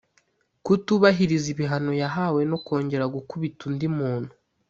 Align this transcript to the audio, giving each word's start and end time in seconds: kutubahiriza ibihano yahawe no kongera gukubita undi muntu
kutubahiriza 0.65 1.47
ibihano 1.53 1.91
yahawe 2.01 2.41
no 2.51 2.57
kongera 2.65 3.05
gukubita 3.15 3.61
undi 3.69 3.87
muntu 3.97 4.31